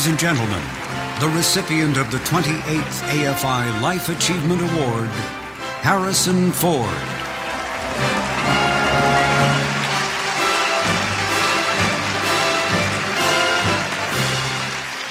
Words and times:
Ladies 0.00 0.12
and 0.12 0.18
gentlemen, 0.18 0.62
the 1.20 1.28
recipient 1.36 1.98
of 1.98 2.10
the 2.10 2.16
28th 2.20 3.02
AFI 3.10 3.82
Life 3.82 4.08
Achievement 4.08 4.62
Award, 4.62 5.10
Harrison 5.82 6.52
Ford. 6.52 6.86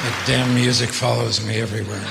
That 0.02 0.23
damn 0.26 0.55
music 0.55 0.90
follows 0.90 1.46
me 1.46 1.62
everywhere. 1.62 2.02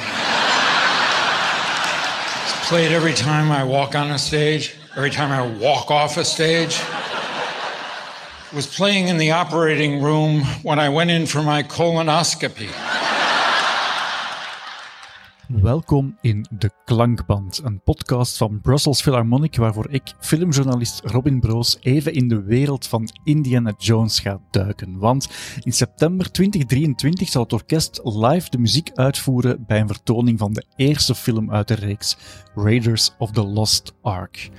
It's 2.45 2.69
played 2.69 2.93
every 2.93 3.15
time 3.15 3.51
I 3.51 3.65
walk 3.65 3.97
on 3.97 4.13
a 4.13 4.19
stage, 4.21 4.77
every 4.97 5.11
time 5.11 5.33
I 5.33 5.45
walk 5.59 5.91
off 5.91 6.17
a 6.17 6.25
stage. 6.25 6.81
Was 8.53 8.77
playing 8.77 9.09
in 9.09 9.19
the 9.19 9.33
operating 9.33 10.03
room 10.03 10.43
when 10.63 10.79
I 10.79 10.89
went 10.89 11.11
in 11.11 11.27
for 11.27 11.43
my 11.43 11.63
colonoscopy. 11.67 12.69
Welkom 15.49 16.17
in 16.21 16.47
De 16.51 16.71
Klankband, 16.85 17.61
een 17.65 17.81
podcast 17.83 18.37
van 18.37 18.61
Brussels 18.61 19.03
Philharmonic 19.03 19.57
waarvoor 19.57 19.91
ik, 19.91 20.13
filmjournalist 20.21 21.01
Robin 21.05 21.41
Broos, 21.41 21.77
even 21.81 22.13
in 22.13 22.29
de 22.29 22.43
wereld 22.43 22.87
van 22.87 23.09
Indiana 23.25 23.75
Jones 23.79 24.19
ga 24.19 24.41
duiken. 24.51 24.99
Want 24.99 25.29
in 25.61 25.73
september 25.73 26.31
2023 26.31 27.29
zal 27.29 27.43
het 27.43 27.53
orkest 27.53 28.01
live 28.05 28.51
de 28.51 28.59
muziek 28.59 28.91
uitvoeren 28.95 29.65
bij 29.67 29.81
een 29.81 29.87
vertoning 29.87 30.39
van 30.39 30.53
de 30.53 30.65
eerste 30.77 31.15
film 31.15 31.51
uit 31.51 31.69
de 31.69 31.75
reeks, 31.75 32.17
Raiders 32.55 33.11
of 33.19 33.31
the 33.31 33.45
Lost 33.45 33.95
Ark. 34.03 34.51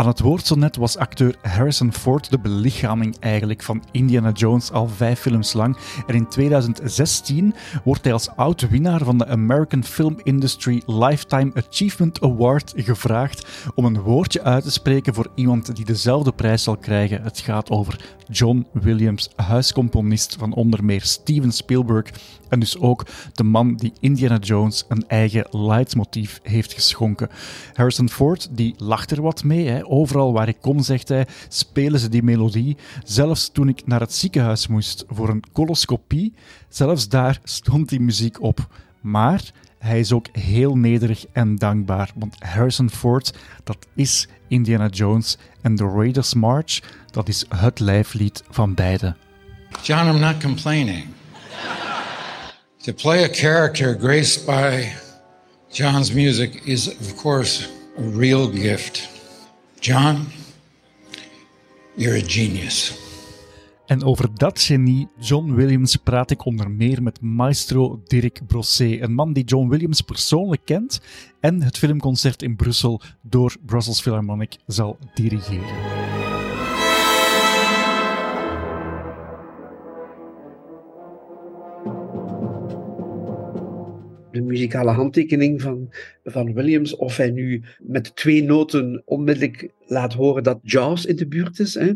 Aan 0.00 0.06
het 0.06 0.20
woord 0.20 0.46
zo 0.46 0.54
net 0.54 0.76
was 0.76 0.96
acteur 0.96 1.36
Harrison 1.42 1.92
Ford 1.92 2.30
de 2.30 2.38
belichaming 2.38 3.16
eigenlijk 3.18 3.62
van 3.62 3.82
Indiana 3.90 4.30
Jones 4.30 4.72
al 4.72 4.88
vijf 4.88 5.20
films 5.20 5.52
lang. 5.52 5.76
En 6.06 6.14
in 6.14 6.28
2016 6.28 7.54
wordt 7.84 8.04
hij 8.04 8.12
als 8.12 8.28
oud-winnaar 8.36 9.04
van 9.04 9.18
de 9.18 9.26
American 9.26 9.84
Film 9.84 10.20
Industry 10.22 10.82
Lifetime 10.86 11.52
Achievement 11.54 12.20
Award 12.20 12.72
gevraagd 12.76 13.46
om 13.74 13.84
een 13.84 14.00
woordje 14.00 14.42
uit 14.42 14.62
te 14.62 14.70
spreken 14.70 15.14
voor 15.14 15.30
iemand 15.34 15.76
die 15.76 15.84
dezelfde 15.84 16.32
prijs 16.32 16.62
zal 16.62 16.76
krijgen. 16.76 17.22
Het 17.22 17.40
gaat 17.40 17.70
over 17.70 18.00
John 18.28 18.66
Williams, 18.72 19.30
huiscomponist 19.36 20.36
van 20.38 20.54
onder 20.54 20.84
meer 20.84 21.02
Steven 21.02 21.52
Spielberg 21.52 22.10
en 22.50 22.60
dus 22.60 22.78
ook 22.78 23.06
de 23.32 23.44
man 23.44 23.76
die 23.76 23.92
Indiana 24.00 24.38
Jones 24.38 24.84
een 24.88 25.04
eigen 25.08 25.46
leidmotief 25.50 26.40
heeft 26.42 26.72
geschonken. 26.72 27.28
Harrison 27.74 28.08
Ford 28.08 28.48
die 28.50 28.74
lacht 28.76 29.10
er 29.10 29.22
wat 29.22 29.44
mee. 29.44 29.68
Hè. 29.68 29.86
Overal 29.86 30.32
waar 30.32 30.48
ik 30.48 30.56
kom, 30.60 30.82
zegt 30.82 31.08
hij, 31.08 31.26
spelen 31.48 32.00
ze 32.00 32.08
die 32.08 32.22
melodie. 32.22 32.76
Zelfs 33.04 33.50
toen 33.52 33.68
ik 33.68 33.86
naar 33.86 34.00
het 34.00 34.14
ziekenhuis 34.14 34.66
moest 34.66 35.04
voor 35.08 35.28
een 35.28 35.44
coloscopie, 35.52 36.34
zelfs 36.68 37.08
daar 37.08 37.40
stond 37.44 37.88
die 37.88 38.00
muziek 38.00 38.42
op. 38.42 38.68
Maar 39.00 39.52
hij 39.78 40.00
is 40.00 40.12
ook 40.12 40.26
heel 40.32 40.76
nederig 40.76 41.26
en 41.32 41.56
dankbaar, 41.56 42.10
want 42.14 42.36
Harrison 42.38 42.90
Ford, 42.90 43.34
dat 43.64 43.86
is 43.94 44.28
Indiana 44.48 44.88
Jones 44.88 45.38
en 45.62 45.74
The 45.74 45.84
Raiders 45.84 46.34
March, 46.34 46.80
dat 47.10 47.28
is 47.28 47.44
het 47.48 47.78
lijflied 47.78 48.42
van 48.50 48.74
beide. 48.74 49.16
John, 49.82 50.06
I'm 50.06 50.18
not 50.18 50.42
complaining. 50.42 51.04
To 52.82 52.92
play 52.92 53.24
a 53.24 53.28
character 53.28 53.94
graced 53.94 54.46
by 54.46 54.92
John's 55.70 56.12
music 56.12 56.66
is, 56.66 56.88
of 56.88 57.16
course, 57.16 57.68
a 57.98 58.02
real 58.02 58.48
gift. 58.48 59.08
John, 59.80 60.26
you're 61.96 62.16
a 62.16 62.24
genius. 62.26 62.98
En 63.86 64.04
over 64.04 64.34
dat 64.34 64.60
genie, 64.60 65.08
John 65.18 65.54
Williams, 65.54 65.96
praat 65.96 66.30
ik 66.30 66.44
onder 66.44 66.70
meer 66.70 67.02
met 67.02 67.20
maestro 67.20 68.02
Dirk 68.06 68.40
Brosset, 68.46 69.00
een 69.00 69.14
man 69.14 69.32
die 69.32 69.44
John 69.44 69.68
Williams 69.68 70.00
persoonlijk 70.00 70.64
kent 70.64 71.00
en 71.40 71.62
het 71.62 71.78
filmconcert 71.78 72.42
in 72.42 72.56
Brussel 72.56 73.00
door 73.22 73.56
Brussels 73.66 74.00
Philharmonic 74.00 74.56
zal 74.66 74.98
dirigeren. 75.14 76.09
Muzikale 84.42 84.90
handtekening 84.90 85.62
van, 85.62 85.88
van 86.24 86.54
Williams, 86.54 86.96
of 86.96 87.16
hij 87.16 87.30
nu 87.30 87.62
met 87.82 88.16
twee 88.16 88.44
noten 88.44 89.02
onmiddellijk 89.04 89.68
laat 89.86 90.12
horen 90.12 90.42
dat 90.42 90.58
jazz 90.62 91.04
in 91.04 91.16
de 91.16 91.28
buurt 91.28 91.58
is. 91.58 91.74
Hè. 91.74 91.92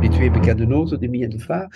Die 0.00 0.10
twee 0.10 0.30
bekende 0.30 0.66
noten, 0.66 1.00
de 1.00 1.08
mi 1.08 1.22
en 1.22 1.30
de 1.30 1.38
fa. 1.38 1.68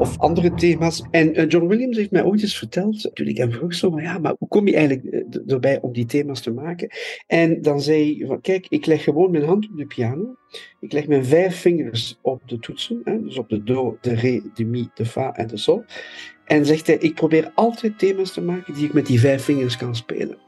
of 0.00 0.18
andere 0.18 0.54
thema's. 0.54 1.02
En 1.10 1.40
uh, 1.40 1.48
John 1.48 1.66
Williams 1.66 1.96
heeft 1.96 2.10
mij 2.10 2.24
ooit 2.24 2.42
eens 2.42 2.58
verteld, 2.58 3.10
toen 3.14 3.26
ik 3.26 3.36
hem 3.36 3.52
vroeg 3.52 3.74
zo, 3.74 3.90
maar 3.90 4.02
ja, 4.02 4.18
maar 4.18 4.34
hoe 4.38 4.48
kom 4.48 4.66
je 4.66 4.76
eigenlijk 4.76 5.14
uh, 5.14 5.19
erbij 5.46 5.80
om 5.80 5.92
die 5.92 6.06
thema's 6.06 6.40
te 6.40 6.50
maken? 6.50 6.88
En 7.26 7.62
dan 7.62 7.80
zei 7.80 8.18
hij, 8.18 8.26
van, 8.26 8.40
kijk, 8.40 8.66
ik 8.68 8.86
leg 8.86 9.04
gewoon 9.04 9.30
mijn 9.30 9.44
hand 9.44 9.68
op 9.70 9.76
de 9.76 9.86
piano, 9.86 10.36
ik 10.80 10.92
leg 10.92 11.06
mijn 11.06 11.24
vijf 11.24 11.56
vingers 11.56 12.18
op 12.22 12.42
de 12.48 12.58
toetsen, 12.58 13.00
hè, 13.04 13.22
dus 13.22 13.38
op 13.38 13.48
de 13.48 13.62
do, 13.62 13.98
de 14.00 14.14
re, 14.14 14.42
de 14.54 14.64
mi, 14.64 14.88
de 14.94 15.06
fa 15.06 15.34
en 15.36 15.46
de 15.46 15.56
sol. 15.56 15.84
En 16.44 16.66
zegt 16.66 16.86
hij, 16.86 16.96
ik 16.96 17.14
probeer 17.14 17.52
altijd 17.54 17.98
thema's 17.98 18.32
te 18.32 18.40
maken 18.40 18.74
die 18.74 18.84
ik 18.84 18.92
met 18.92 19.06
die 19.06 19.20
vijf 19.20 19.42
vingers 19.44 19.76
kan 19.76 19.96
spelen. 19.96 20.38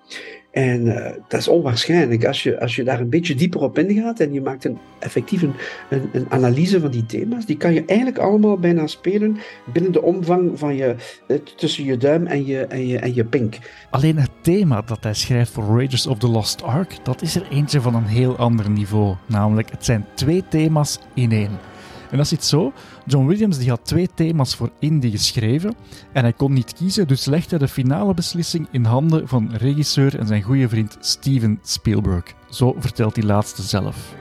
En 0.53 0.87
uh, 0.87 1.11
dat 1.29 1.41
is 1.41 1.49
onwaarschijnlijk. 1.49 2.25
Als 2.25 2.43
je, 2.43 2.61
als 2.61 2.77
je 2.77 2.85
daar 2.85 3.01
een 3.01 3.09
beetje 3.09 3.35
dieper 3.35 3.61
op 3.61 3.79
ingaat 3.79 4.21
en 4.21 4.33
je 4.33 4.41
maakt 4.41 4.65
een, 4.65 4.79
effectief 4.99 5.43
een, 5.43 5.55
een, 5.91 6.09
een, 6.13 6.27
analyse 6.29 6.81
van 6.81 6.91
die 6.91 7.07
thema's, 7.07 7.47
die 7.47 7.57
kan 7.57 7.75
je 7.75 7.85
eigenlijk 7.85 8.19
allemaal 8.19 8.59
bijna 8.59 8.87
spelen 8.87 9.37
binnen 9.73 9.93
de 9.93 10.03
omvang 10.03 10.59
van 10.59 10.77
je, 10.77 10.95
uh, 11.29 11.39
tussen 11.57 11.85
je 11.85 11.97
duim 11.97 12.27
en 12.27 12.47
je, 12.47 12.61
en, 12.61 12.87
je, 12.87 12.99
en 12.99 13.15
je 13.15 13.25
pink. 13.25 13.59
Alleen 13.91 14.19
het 14.19 14.31
thema 14.41 14.83
dat 14.83 15.03
hij 15.03 15.15
schrijft 15.15 15.51
voor 15.51 15.65
Raiders 15.65 16.07
of 16.07 16.19
the 16.19 16.29
Lost 16.29 16.63
Ark, 16.63 16.97
dat 17.03 17.23
is 17.23 17.35
er 17.35 17.47
eentje 17.51 17.81
van 17.81 17.95
een 17.95 18.07
heel 18.07 18.37
ander 18.37 18.71
niveau. 18.71 19.17
Namelijk, 19.27 19.71
het 19.71 19.85
zijn 19.85 20.07
twee 20.15 20.45
thema's 20.49 20.99
in 21.15 21.33
één. 21.33 21.72
En 22.13 22.19
dat 22.19 22.29
zit 22.29 22.45
zo. 22.45 22.73
John 23.07 23.27
Williams 23.27 23.59
die 23.59 23.69
had 23.69 23.85
twee 23.85 24.09
thema's 24.15 24.57
voor 24.57 24.71
Indie 24.79 25.11
geschreven 25.11 25.75
en 26.13 26.23
hij 26.23 26.33
kon 26.33 26.53
niet 26.53 26.73
kiezen, 26.73 27.09
dus 27.09 27.25
legde 27.25 27.49
hij 27.49 27.59
de 27.59 27.69
finale 27.69 28.15
beslissing 28.15 28.69
in 28.71 28.85
handen 28.85 29.29
van 29.29 29.51
regisseur 29.53 30.19
en 30.19 30.27
zijn 30.27 30.43
goede 30.43 30.69
vriend 30.69 30.97
Steven 31.01 31.59
Spielberg. 31.63 32.25
Zo 32.51 32.75
vertelt 32.79 33.17
hij 33.17 33.25
laatste 33.25 33.63
zelf. 33.63 34.15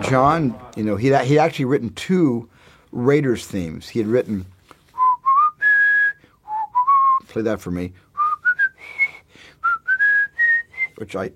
John, 0.00 0.54
you 0.74 0.86
know, 0.86 1.00
he 1.00 1.08
he 1.08 1.40
actually 1.40 1.70
written 1.70 1.92
two 1.92 2.48
Raiders 2.92 3.46
themes. 3.46 3.92
He 3.92 4.00
had 4.00 4.10
written 4.10 4.46
play 7.30 7.42
that 7.42 7.60
for 7.60 7.70
me. 7.70 7.92
Which 10.96 11.14
I 11.14 11.30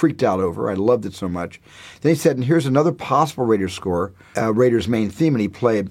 freaked 0.00 0.22
out 0.22 0.40
over. 0.40 0.70
I 0.70 0.74
loved 0.74 1.04
it 1.04 1.12
so 1.12 1.28
much. 1.28 1.60
Then 2.00 2.12
he 2.12 2.16
said, 2.16 2.34
and 2.36 2.44
here's 2.44 2.64
another 2.64 2.90
possible 2.90 3.44
Raiders 3.44 3.74
score, 3.74 4.14
uh, 4.34 4.50
Raiders 4.54 4.88
main 4.88 5.10
theme, 5.10 5.34
and 5.34 5.42
he 5.42 5.48
played. 5.48 5.90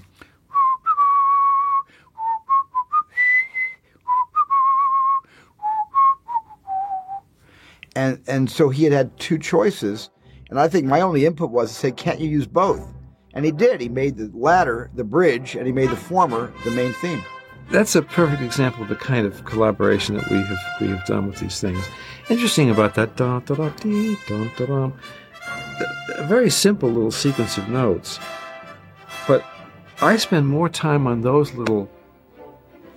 And, 7.96 8.20
and 8.28 8.50
so 8.50 8.70
he 8.70 8.84
had 8.84 8.94
had 8.94 9.16
two 9.20 9.38
choices. 9.38 10.09
And 10.50 10.59
I 10.59 10.67
think 10.67 10.88
my 10.88 11.02
only 11.02 11.28
input 11.28 11.52
was 11.52 11.70
to 11.70 11.76
say, 11.76 11.91
can't 11.91 12.20
you 12.20 12.29
use 12.29 12.47
both? 12.47 12.82
And 13.35 13.46
he 13.46 13.52
did. 13.52 13.79
He 13.79 13.90
made 13.90 14.17
the 14.17 14.32
latter 14.34 14.90
the 14.96 15.03
bridge, 15.03 15.55
and 15.55 15.67
he 15.67 15.72
made 15.72 15.91
the 15.91 15.96
former 15.96 16.52
the 16.64 16.72
main 16.72 16.94
theme. 16.94 17.23
That's 17.71 17.95
a 17.95 18.01
perfect 18.01 18.41
example 18.41 18.83
of 18.83 18.89
the 18.89 18.95
kind 18.95 19.27
of 19.27 19.45
collaboration 19.45 20.16
that 20.16 20.29
we 20.29 20.37
have 20.37 20.57
we 20.81 20.87
have 20.87 21.05
done 21.05 21.27
with 21.27 21.39
these 21.39 21.61
things. 21.61 21.83
Interesting 22.29 22.71
about 22.71 22.95
that 22.95 23.16
da 23.16 23.39
da 23.39 23.55
da 23.55 23.69
dee 23.69 24.17
da 24.27 24.43
da 24.57 24.66
da. 24.66 24.91
A 26.16 26.27
very 26.27 26.49
simple 26.49 26.89
little 26.89 27.11
sequence 27.11 27.57
of 27.57 27.69
notes, 27.69 28.19
but 29.27 29.45
I 30.01 30.17
spend 30.17 30.47
more 30.47 30.67
time 30.67 31.05
on 31.07 31.21
those 31.21 31.53
little 31.53 31.89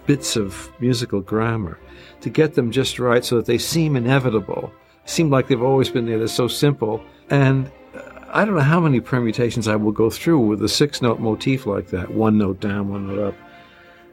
bits 0.06 0.36
of 0.36 0.72
musical 0.80 1.20
grammar 1.20 1.78
to 2.22 2.30
get 2.30 2.54
them 2.54 2.72
just 2.72 2.98
right 2.98 3.24
so 3.24 3.36
that 3.36 3.46
they 3.46 3.58
seem 3.58 3.94
inevitable, 3.94 4.72
seem 5.04 5.30
like 5.30 5.48
they've 5.48 5.62
always 5.62 5.90
been 5.90 6.06
there. 6.06 6.19
They're 6.19 6.28
so 6.28 6.48
simple, 6.48 7.04
and 7.30 7.70
uh, 7.94 8.00
I 8.30 8.44
don't 8.44 8.54
know 8.54 8.62
how 8.62 8.80
many 8.80 9.00
permutations 9.00 9.69
I 9.69 9.76
will 9.76 9.92
go 9.92 10.10
through 10.10 10.40
with 10.40 10.62
a 10.64 10.69
six-note 10.69 11.20
motif 11.20 11.66
like 11.66 11.88
that, 11.88 12.10
one 12.10 12.38
note 12.38 12.60
down, 12.60 12.88
one 12.88 13.06
note 13.06 13.28
up, 13.28 13.34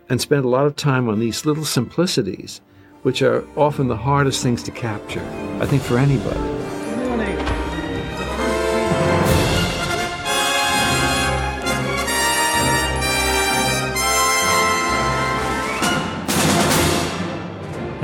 and 0.10 0.20
spend 0.20 0.46
a 0.46 0.50
lot 0.50 0.66
of 0.66 0.76
time 0.76 1.08
on 1.08 1.20
these 1.20 1.46
little 1.46 1.66
simplicities 1.66 2.62
which 3.04 3.22
are 3.22 3.46
often 3.56 3.88
the 3.88 3.96
hardest 3.96 4.44
things 4.44 4.62
to 4.64 4.72
capture, 4.72 5.24
I 5.62 5.66
think, 5.66 5.82
for 5.82 5.98
anybody. 5.98 6.59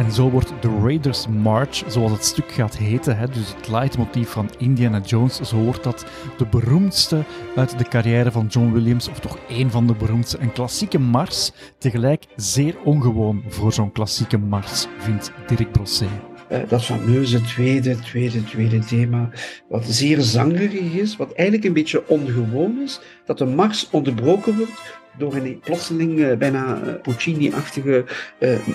En 0.05 0.11
zo 0.11 0.29
wordt 0.29 0.53
The 0.61 0.79
Raiders 0.83 1.27
March, 1.27 1.83
zoals 1.87 2.11
het 2.11 2.25
stuk 2.25 2.51
gaat 2.51 2.77
heten, 2.77 3.17
hè, 3.17 3.27
dus 3.27 3.53
het 3.55 3.67
leidmotief 3.67 4.29
van 4.29 4.49
Indiana 4.57 4.99
Jones, 4.99 5.39
zo 5.41 5.57
wordt 5.57 5.83
dat 5.83 6.05
de 6.37 6.45
beroemdste 6.45 7.23
uit 7.55 7.77
de 7.77 7.83
carrière 7.83 8.31
van 8.31 8.47
John 8.47 8.71
Williams, 8.71 9.09
of 9.09 9.19
toch 9.19 9.37
één 9.49 9.71
van 9.71 9.87
de 9.87 9.93
beroemdste. 9.93 10.39
Een 10.39 10.51
klassieke 10.51 10.99
mars, 10.99 11.51
tegelijk 11.77 12.25
zeer 12.35 12.75
ongewoon 12.83 13.43
voor 13.47 13.73
zo'n 13.73 13.91
klassieke 13.91 14.37
mars, 14.37 14.87
vindt 14.97 15.31
Dirk 15.47 15.71
Brosset. 15.71 16.07
Uh, 16.51 16.59
dat 16.67 16.83
fameuze 16.83 17.41
tweede, 17.41 17.99
tweede, 17.99 18.43
tweede 18.43 18.79
thema, 18.79 19.29
wat 19.69 19.85
zeer 19.85 20.21
zangerig 20.21 20.93
is, 20.93 21.15
wat 21.15 21.33
eigenlijk 21.33 21.67
een 21.67 21.73
beetje 21.73 22.07
ongewoon 22.07 22.81
is, 22.81 22.99
dat 23.25 23.37
de 23.37 23.45
mars 23.45 23.89
onderbroken 23.89 24.57
wordt 24.57 25.03
door 25.17 25.35
een 25.35 25.59
plotseling 25.63 26.17
uh, 26.19 26.38
bijna 26.38 26.81
uh, 26.85 26.94
Puccini-achtige 27.01 28.06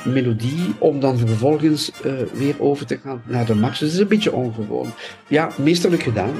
melodie, 0.04 0.75
om 0.78 1.00
dan 1.00 1.19
vervolgens 1.19 1.92
weer 2.32 2.54
over 2.58 2.87
te 2.87 2.98
gaan 3.02 3.22
naar 3.25 3.46
de 3.46 3.54
mars. 3.54 3.78
Dus 3.78 3.88
het 3.88 3.96
is 3.96 4.02
een 4.02 4.08
beetje 4.08 4.32
ongewoon. 4.32 4.92
Ja, 5.28 5.50
meesterlijk 5.56 6.02
gedaan. 6.02 6.32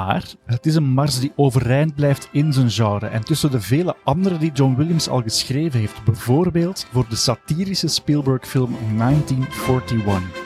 Maar 0.00 0.24
het 0.46 0.66
is 0.66 0.74
een 0.74 0.92
mars 0.92 1.20
die 1.20 1.32
overeind 1.36 1.94
blijft 1.94 2.28
in 2.32 2.52
zijn 2.52 2.70
genre 2.70 3.06
en 3.06 3.24
tussen 3.24 3.50
de 3.50 3.60
vele 3.60 3.96
andere 4.04 4.38
die 4.38 4.52
John 4.52 4.74
Williams 4.76 5.08
al 5.08 5.22
geschreven 5.22 5.80
heeft, 5.80 6.04
bijvoorbeeld 6.04 6.86
voor 6.92 7.06
de 7.08 7.16
satirische 7.16 7.88
Spielberg-film 7.88 8.76
1941. 8.96 10.39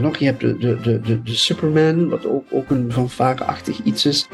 Nog, 0.00 0.16
je 0.16 0.24
hebt 0.24 0.40
de, 0.40 0.58
de, 0.58 1.00
de, 1.00 1.22
de, 1.22 1.34
Superman, 1.34 2.08
wat 2.08 2.26
ook, 2.26 2.44
ook 2.50 2.70
een 2.70 2.92
fanfare-achtig 2.92 3.80
iets 3.84 4.06
is. 4.06 4.28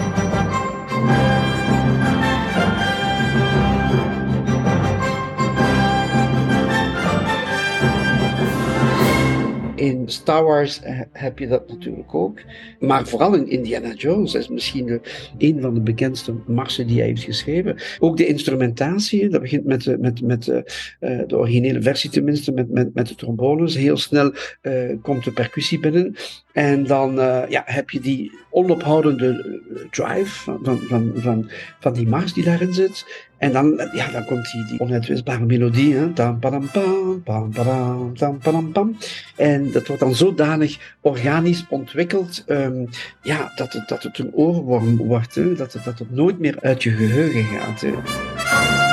Star 10.10 10.44
Wars 10.44 10.80
eh, 10.80 11.00
heb 11.12 11.38
je 11.38 11.48
dat 11.48 11.68
natuurlijk 11.68 12.14
ook. 12.14 12.40
Maar 12.78 13.06
vooral 13.06 13.34
in 13.34 13.48
Indiana 13.48 13.92
Jones. 13.92 14.34
Is 14.34 14.48
misschien 14.48 15.00
een 15.38 15.60
van 15.60 15.74
de 15.74 15.80
bekendste 15.80 16.34
marsen 16.46 16.86
die 16.86 16.98
hij 16.98 17.06
heeft 17.06 17.22
geschreven. 17.22 17.76
Ook 17.98 18.16
de 18.16 18.26
instrumentatie. 18.26 19.28
Dat 19.28 19.40
begint 19.40 19.64
met, 19.64 19.82
de, 19.82 19.98
met, 19.98 20.22
met 20.22 20.44
de, 20.44 20.70
uh, 21.00 21.20
de 21.26 21.36
originele 21.36 21.82
versie 21.82 22.10
tenminste. 22.10 22.52
Met, 22.52 22.70
met, 22.70 22.94
met 22.94 23.08
de 23.08 23.14
trombones. 23.14 23.74
Heel 23.74 23.96
snel 23.96 24.32
komt 25.02 25.24
de 25.24 25.32
percussie 25.32 25.80
binnen. 25.80 26.14
En 26.52 26.86
dan 26.86 27.14
ja, 27.48 27.62
heb 27.64 27.90
je 27.90 28.00
die 28.00 28.32
onophoudende 28.50 29.60
drive 29.90 30.42
van, 30.42 30.58
van, 30.62 30.78
van, 30.78 31.12
van, 31.14 31.50
van 31.80 31.92
die 31.92 32.08
mars 32.08 32.32
die 32.32 32.44
daarin 32.44 32.74
zit. 32.74 33.28
En 33.40 33.52
dan, 33.52 33.88
ja, 33.92 34.10
dan 34.10 34.24
komt 34.24 34.50
die, 34.52 34.64
die 34.64 34.80
onuitwisbare 34.80 35.44
melodie. 35.44 35.94
Hè? 35.94 36.06
Pam, 36.08 36.38
pam, 38.38 38.72
pam. 38.72 38.96
En 39.36 39.72
dat 39.72 39.86
wordt 39.86 40.02
dan 40.02 40.14
zodanig 40.14 40.96
organisch 41.00 41.64
ontwikkeld 41.68 42.44
um, 42.46 42.88
ja, 43.22 43.52
dat, 43.56 43.72
het, 43.72 43.88
dat 43.88 44.02
het 44.02 44.18
een 44.18 44.32
oorworm 44.34 44.96
wordt. 44.96 45.34
Hè? 45.34 45.54
Dat, 45.54 45.72
het, 45.72 45.84
dat 45.84 45.98
het 45.98 46.10
nooit 46.10 46.38
meer 46.38 46.56
uit 46.60 46.82
je 46.82 46.90
geheugen 46.90 47.44
gaat. 47.44 47.80
Hè? 47.80 48.89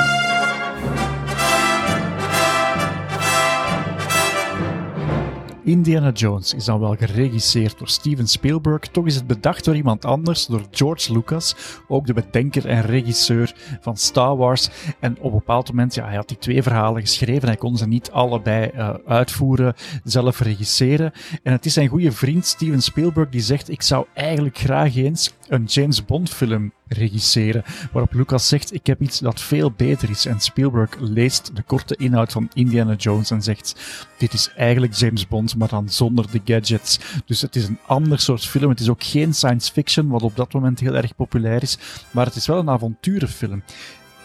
Indiana 5.68 6.10
Jones 6.10 6.54
is 6.54 6.64
dan 6.64 6.80
wel 6.80 6.96
geregisseerd 6.96 7.78
door 7.78 7.88
Steven 7.88 8.26
Spielberg, 8.26 8.80
toch 8.80 9.06
is 9.06 9.14
het 9.14 9.26
bedacht 9.26 9.64
door 9.64 9.76
iemand 9.76 10.04
anders, 10.04 10.46
door 10.46 10.62
George 10.70 11.12
Lucas, 11.12 11.56
ook 11.88 12.06
de 12.06 12.12
bedenker 12.12 12.66
en 12.66 12.82
regisseur 12.82 13.54
van 13.80 13.96
Star 13.96 14.36
Wars. 14.36 14.68
En 15.00 15.16
op 15.18 15.24
een 15.24 15.38
bepaald 15.38 15.68
moment, 15.68 15.94
ja, 15.94 16.04
hij 16.04 16.16
had 16.16 16.28
die 16.28 16.38
twee 16.38 16.62
verhalen 16.62 17.00
geschreven, 17.00 17.48
hij 17.48 17.56
kon 17.56 17.76
ze 17.76 17.88
niet 17.88 18.10
allebei 18.10 18.70
uh, 18.74 18.94
uitvoeren, 19.06 19.74
zelf 20.04 20.40
regisseren. 20.40 21.12
En 21.42 21.52
het 21.52 21.66
is 21.66 21.72
zijn 21.72 21.88
goede 21.88 22.12
vriend 22.12 22.46
Steven 22.46 22.82
Spielberg 22.82 23.28
die 23.28 23.40
zegt, 23.40 23.70
ik 23.70 23.82
zou 23.82 24.06
eigenlijk 24.14 24.58
graag 24.58 24.96
eens 24.96 25.34
een 25.48 25.64
James 25.64 26.04
Bond 26.04 26.30
film 26.30 26.72
regisseren. 26.88 27.64
Waarop 27.92 28.12
Lucas 28.12 28.48
zegt: 28.48 28.74
Ik 28.74 28.86
heb 28.86 29.02
iets 29.02 29.18
dat 29.18 29.40
veel 29.40 29.72
beter 29.76 30.10
is. 30.10 30.26
En 30.26 30.40
Spielberg 30.40 30.90
leest 30.98 31.56
de 31.56 31.62
korte 31.62 31.96
inhoud 31.96 32.32
van 32.32 32.50
Indiana 32.54 32.94
Jones 32.94 33.30
en 33.30 33.42
zegt: 33.42 33.74
Dit 34.18 34.32
is 34.32 34.50
eigenlijk 34.56 34.94
James 34.94 35.28
Bond, 35.28 35.56
maar 35.56 35.68
dan 35.68 35.88
zonder 35.88 36.30
de 36.30 36.40
gadgets. 36.44 36.98
Dus 37.24 37.40
het 37.40 37.56
is 37.56 37.68
een 37.68 37.78
ander 37.86 38.18
soort 38.18 38.44
film. 38.44 38.70
Het 38.70 38.80
is 38.80 38.88
ook 38.88 39.04
geen 39.04 39.34
science 39.34 39.72
fiction, 39.72 40.08
wat 40.08 40.22
op 40.22 40.36
dat 40.36 40.52
moment 40.52 40.80
heel 40.80 40.94
erg 40.94 41.14
populair 41.16 41.62
is. 41.62 41.78
Maar 42.10 42.26
het 42.26 42.34
is 42.34 42.46
wel 42.46 42.58
een 42.58 42.70
avonturenfilm. 42.70 43.62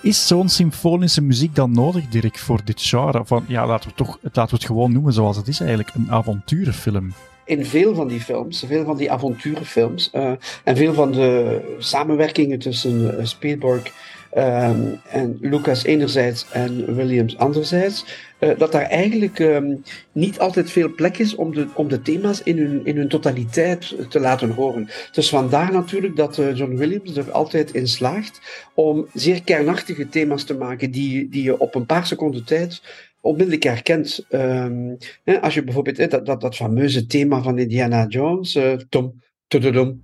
Is 0.01 0.27
zo'n 0.27 0.50
symfonische 0.50 1.21
muziek 1.21 1.56
dan 1.56 1.71
nodig, 1.71 2.07
Dirk, 2.07 2.38
voor 2.38 2.62
dit 2.63 2.81
genre? 2.81 3.25
Van 3.25 3.45
ja, 3.48 3.68
laten 3.68 3.89
we, 3.89 3.95
toch, 3.95 4.18
laten 4.21 4.45
we 4.45 4.56
het 4.56 4.65
gewoon 4.65 4.92
noemen 4.92 5.13
zoals 5.13 5.38
het 5.38 5.48
is 5.48 5.60
eigenlijk: 5.60 5.94
een 5.94 6.12
avonturenfilm 6.12 7.13
in 7.45 7.66
veel 7.66 7.95
van 7.95 8.07
die 8.07 8.19
films, 8.19 8.63
veel 8.68 8.86
van 8.86 8.98
die 8.98 9.12
avonturenfilms 9.12 10.10
uh, 10.13 10.31
en 10.63 10.75
veel 10.75 10.94
van 10.94 11.12
de 11.12 11.60
samenwerkingen 11.78 12.60
tussen 12.60 13.01
uh, 13.01 13.25
Spielberg 13.25 13.92
um, 14.38 15.00
en 15.10 15.38
Lucas 15.42 15.84
enerzijds 15.84 16.45
en 16.51 16.95
Williams 16.95 17.38
anderzijds, 17.38 18.06
uh, 18.40 18.50
dat 18.57 18.72
daar 18.72 18.81
eigenlijk 18.81 19.40
um, 19.40 19.84
niet 20.12 20.40
altijd 20.40 20.72
veel 20.72 20.94
plek 20.94 21.18
is 21.18 21.36
om 21.36 21.54
de, 21.54 21.68
om 21.74 21.88
de 21.88 22.01
thema's 22.01 22.42
in 22.44 22.57
hun, 22.57 22.86
in 22.86 22.98
hun 22.98 23.10
totaliteit 23.10 23.96
te 24.10 24.19
laten 24.19 24.50
horen. 24.50 24.89
Dus 25.12 25.30
vandaar 25.30 25.72
natuurlijk 25.72 26.16
dat 26.16 26.36
John 26.36 26.75
Williams 26.75 27.18
er 27.18 27.31
altijd 27.31 27.74
in 27.74 27.88
slaagt 27.88 28.42
om 28.74 29.07
zeer 29.13 29.44
kernachtige 29.44 30.10
thema's 30.10 30.44
te 30.44 30.56
maken 30.56 30.92
die, 30.92 31.30
die 31.30 31.44
je 31.44 31.60
op 31.60 31.75
een 31.75 31.86
paar 31.86 32.06
seconden 32.06 32.46
tijd 32.46 32.81
onmiddellijk 33.24 33.64
herkent. 33.64 34.25
Um, 34.30 34.98
hè, 35.24 35.42
als 35.42 35.54
je 35.54 35.64
bijvoorbeeld 35.64 36.12
dat, 36.12 36.25
dat, 36.25 36.42
dat 36.42 36.56
fameuze 36.56 37.06
thema 37.06 37.42
van 37.42 37.60
Indiana 37.60 38.06
Jones, 38.08 38.56
uh, 38.56 38.74
tom, 38.90 39.22
tududum, 39.48 40.04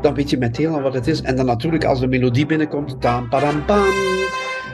dan 0.00 0.14
weet 0.14 0.30
je 0.30 0.38
meteen 0.38 0.66
al 0.66 0.80
wat 0.80 0.94
het 0.94 1.06
is. 1.06 1.22
En 1.22 1.36
dan 1.36 1.46
natuurlijk 1.46 1.84
als 1.84 2.00
de 2.00 2.06
melodie 2.06 2.46
binnenkomt, 2.46 3.00
tam, 3.00 3.28
padam, 3.28 3.64
pam. 3.64 3.84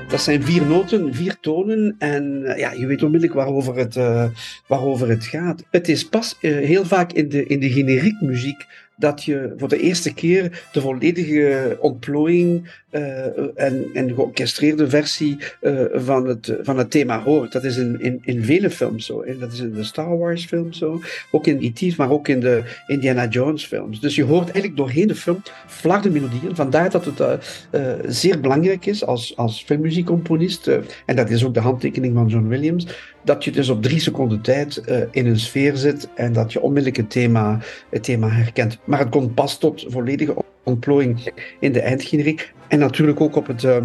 Dat 0.08 0.20
zijn 0.20 0.42
vier 0.42 0.66
noten, 0.66 1.14
vier 1.14 1.36
tonen 1.40 1.94
en 1.98 2.42
uh, 2.44 2.58
ja, 2.58 2.72
je 2.72 2.86
weet 2.86 3.02
onmiddellijk 3.02 3.38
waarover 3.38 3.76
het, 3.76 3.96
uh, 3.96 4.24
waarover 4.66 5.08
het 5.08 5.24
gaat. 5.24 5.64
Het 5.70 5.88
is 5.88 6.08
pas 6.08 6.36
heel 6.40 6.84
vaak 6.84 7.12
in 7.12 7.28
de, 7.28 7.46
in 7.46 7.60
de 7.60 7.70
generiek 7.70 8.20
muziek 8.20 8.66
dat 8.96 9.24
je 9.24 9.54
voor 9.56 9.68
de 9.68 9.80
eerste 9.80 10.14
keer 10.14 10.68
de 10.72 10.80
volledige 10.80 11.76
ontplooiing 11.80 12.81
uh, 12.92 13.26
en, 13.54 13.86
en 13.92 14.14
georchestreerde 14.14 14.88
versie 14.88 15.38
uh, 15.60 15.80
van, 15.92 16.26
het, 16.26 16.56
van 16.62 16.78
het 16.78 16.90
thema 16.90 17.22
hoort. 17.22 17.52
Dat 17.52 17.64
is 17.64 17.76
in, 17.76 18.00
in, 18.00 18.20
in 18.24 18.44
vele 18.44 18.70
films 18.70 19.06
zo. 19.06 19.20
En 19.20 19.38
dat 19.38 19.52
is 19.52 19.60
in 19.60 19.72
de 19.72 19.84
Star 19.84 20.18
Wars 20.18 20.44
films 20.44 20.78
zo. 20.78 21.00
Ook 21.30 21.46
in 21.46 21.58
E.T., 21.60 21.96
maar 21.96 22.10
ook 22.10 22.28
in 22.28 22.40
de 22.40 22.62
Indiana 22.86 23.26
Jones 23.26 23.64
films. 23.64 24.00
Dus 24.00 24.14
je 24.14 24.24
hoort 24.24 24.44
eigenlijk 24.44 24.76
doorheen 24.76 25.06
de 25.06 25.14
film 25.14 25.42
flarde 25.66 26.10
melodieën. 26.10 26.56
Vandaar 26.56 26.90
dat 26.90 27.04
het 27.04 27.20
uh, 27.20 27.92
zeer 28.06 28.40
belangrijk 28.40 28.86
is 28.86 29.04
als, 29.04 29.36
als 29.36 29.62
filmmuziekcomponist. 29.62 30.66
en 31.06 31.16
dat 31.16 31.30
is 31.30 31.44
ook 31.44 31.54
de 31.54 31.60
handtekening 31.60 32.14
van 32.14 32.26
John 32.26 32.48
Williams. 32.48 32.86
Dat 33.24 33.44
je 33.44 33.50
dus 33.50 33.68
op 33.68 33.82
drie 33.82 34.00
seconden 34.00 34.40
tijd 34.40 34.82
in 35.10 35.26
een 35.26 35.40
sfeer 35.40 35.76
zit 35.76 36.08
en 36.14 36.32
dat 36.32 36.52
je 36.52 36.60
onmiddellijk 36.60 36.96
het 36.96 37.10
thema, 37.10 37.58
het 37.90 38.02
thema 38.02 38.28
herkent. 38.28 38.78
Maar 38.84 38.98
het 38.98 39.08
komt 39.08 39.34
pas 39.34 39.58
tot 39.58 39.84
volledige 39.88 40.34
ontplooiing 40.62 41.32
in 41.60 41.72
de 41.72 41.80
eindgeneriek. 41.80 42.52
En 42.68 42.78
natuurlijk 42.78 43.20
ook 43.20 43.36
op 43.36 43.46
het 43.46 43.62
uh, 43.62 43.76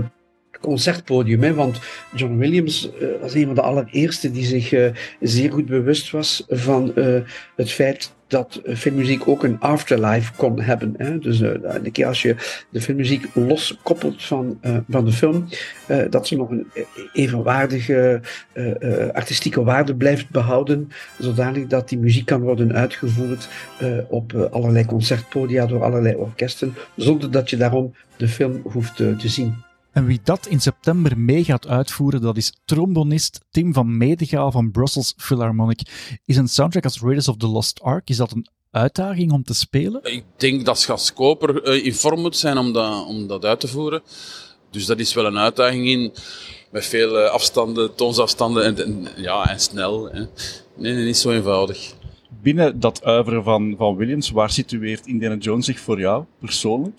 concertpodium. 0.62 1.44
Hè, 1.44 1.54
want 1.54 1.80
John 2.16 2.38
Williams 2.38 2.90
uh, 3.02 3.08
was 3.22 3.34
een 3.34 3.46
van 3.46 3.56
de 3.56 3.62
allereerste 3.62 4.32
die 4.32 4.46
zich 4.46 4.72
uh, 4.72 4.90
zeer 5.20 5.52
goed 5.52 5.66
bewust 5.66 6.12
was 6.12 6.44
van 6.48 6.94
het 7.56 7.72
feit 7.72 8.16
dat 8.28 8.62
filmmuziek 8.66 9.28
ook 9.28 9.44
een 9.44 9.60
afterlife 9.60 10.32
kon 10.36 10.62
hebben. 10.62 10.94
Hè? 10.98 11.20
Dus 11.20 11.40
een 11.40 11.92
keer 11.92 12.06
als 12.06 12.22
je 12.22 12.36
de 12.70 12.82
filmmuziek 12.82 13.26
loskoppelt 13.34 14.24
van, 14.24 14.60
van 14.90 15.06
de 15.06 15.12
film, 15.12 15.48
dat 16.10 16.28
ze 16.28 16.36
nog 16.36 16.50
een 16.50 16.68
evenwaardige 17.14 18.22
artistieke 19.14 19.64
waarde 19.64 19.96
blijft 19.96 20.30
behouden, 20.30 20.90
zodanig 21.20 21.68
dat 21.68 21.90
die 21.90 21.98
muziek 21.98 22.26
kan 22.26 22.42
worden 22.42 22.74
uitgevoerd 22.74 23.48
op 24.08 24.34
allerlei 24.52 24.86
concertpodia 24.86 25.66
door 25.66 25.84
allerlei 25.84 26.16
orkesten, 26.16 26.76
zonder 26.96 27.32
dat 27.32 27.50
je 27.50 27.58
daarom 27.58 27.94
de 28.18 28.28
film 28.28 28.62
hoeft 28.64 28.96
te 28.96 29.30
zien. 29.30 29.66
En 29.98 30.06
wie 30.06 30.20
dat 30.24 30.48
in 30.48 30.60
september 30.60 31.20
mee 31.20 31.44
gaat 31.44 31.68
uitvoeren, 31.68 32.22
dat 32.22 32.38
is 32.38 32.54
trombonist 32.66 33.40
Tim 33.52 33.74
van 33.74 33.98
Medegaal 33.98 34.52
van 34.52 34.72
Brussels 34.72 35.14
Philharmonic. 35.18 35.80
Is 36.26 36.38
een 36.38 36.48
soundtrack 36.48 36.84
als 36.84 37.02
Raiders 37.02 37.28
of 37.28 37.38
the 37.38 37.48
Lost 37.48 37.82
Ark, 37.82 38.10
is 38.10 38.18
dat 38.18 38.32
een 38.32 38.48
uitdaging 38.72 39.32
om 39.32 39.44
te 39.44 39.54
spelen? 39.54 40.00
Ik 40.04 40.24
denk 40.36 40.66
dat 40.66 40.80
Schaskoper 40.80 41.68
uh, 41.68 41.86
in 41.86 41.94
vorm 41.94 42.22
moet 42.22 42.38
zijn 42.38 42.58
om 42.58 42.74
dat, 42.74 43.06
om 43.06 43.28
dat 43.28 43.46
uit 43.46 43.60
te 43.60 43.68
voeren. 43.68 44.02
Dus 44.72 44.86
dat 44.86 45.00
is 45.00 45.14
wel 45.14 45.26
een 45.26 45.38
uitdaging 45.38 45.88
in, 45.88 46.14
met 46.72 46.86
veel 46.86 47.20
uh, 47.20 47.30
afstanden, 47.30 47.96
toonsafstanden 47.96 48.64
en, 48.64 48.86
en, 48.86 49.08
ja, 49.16 49.50
en 49.50 49.60
snel. 49.60 50.10
Hè. 50.12 50.20
Nee, 50.76 50.94
nee, 50.94 51.06
niet 51.06 51.18
zo 51.18 51.32
eenvoudig. 51.32 51.94
Binnen 52.42 52.80
dat 52.80 53.04
uiveren 53.04 53.44
van, 53.44 53.76
van 53.78 53.96
Williams, 53.96 54.30
waar 54.30 54.52
situeert 54.52 55.06
Indiana 55.06 55.36
Jones 55.36 55.66
zich 55.66 55.80
voor 55.80 56.00
jou 56.00 56.24
persoonlijk? 56.40 56.96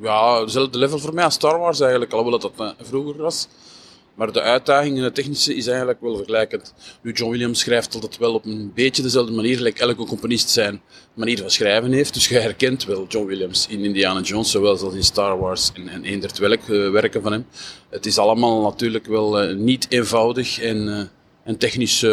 Ja, 0.00 0.40
hetzelfde 0.40 0.78
level 0.78 0.98
voor 0.98 1.14
mij 1.14 1.24
als 1.24 1.34
Star 1.34 1.58
Wars 1.58 1.80
eigenlijk, 1.80 2.12
alhoewel 2.12 2.38
dat 2.38 2.56
dat 2.56 2.76
eh, 2.78 2.84
vroeger 2.86 3.16
was. 3.16 3.48
Maar 4.14 4.32
de 4.32 4.40
uitdaging 4.40 4.96
en 4.96 5.02
het 5.02 5.14
technische 5.14 5.54
is 5.54 5.66
eigenlijk 5.66 6.00
wel 6.00 6.16
vergelijkend. 6.16 6.74
Nu, 7.02 7.12
John 7.12 7.30
Williams 7.30 7.58
schrijft 7.58 7.94
altijd 7.94 8.18
wel 8.18 8.34
op 8.34 8.44
een 8.44 8.72
beetje 8.74 9.02
dezelfde 9.02 9.32
manier, 9.32 9.56
gelijk 9.56 9.78
elke 9.78 10.04
componist 10.04 10.50
zijn 10.50 10.80
manier 11.14 11.38
van 11.38 11.50
schrijven 11.50 11.92
heeft. 11.92 12.14
Dus 12.14 12.28
je 12.28 12.38
herkent 12.38 12.84
wel 12.84 13.06
John 13.08 13.26
Williams 13.26 13.66
in 13.66 13.84
Indiana 13.84 14.20
Jones, 14.20 14.50
zowel 14.50 14.70
als 14.78 14.94
in 14.94 15.04
Star 15.04 15.38
Wars 15.38 15.70
en, 15.74 15.88
en 15.88 16.04
eender 16.04 16.30
welk 16.40 16.68
uh, 16.68 16.90
werken 16.90 17.22
van 17.22 17.32
hem. 17.32 17.46
Het 17.88 18.06
is 18.06 18.18
allemaal 18.18 18.62
natuurlijk 18.62 19.06
wel 19.06 19.44
uh, 19.44 19.56
niet 19.56 19.86
eenvoudig 19.88 20.60
en, 20.60 20.88
uh, 20.88 21.02
en 21.44 21.58
technisch 21.58 22.06